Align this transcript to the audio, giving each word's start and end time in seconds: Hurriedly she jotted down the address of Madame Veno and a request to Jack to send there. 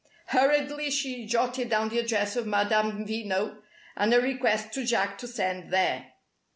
Hurriedly 0.29 0.89
she 0.89 1.27
jotted 1.27 1.69
down 1.69 1.89
the 1.89 1.99
address 1.99 2.35
of 2.35 2.47
Madame 2.47 3.05
Veno 3.05 3.61
and 3.95 4.11
a 4.15 4.19
request 4.19 4.73
to 4.73 4.83
Jack 4.83 5.19
to 5.19 5.27
send 5.27 5.71
there. 5.71 6.13